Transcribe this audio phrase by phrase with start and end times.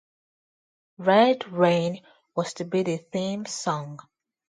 [0.97, 2.01] "Red Rain"
[2.35, 3.99] was to be the theme song.